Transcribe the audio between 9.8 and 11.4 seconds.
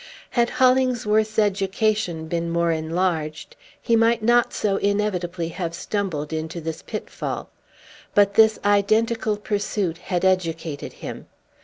had educated him.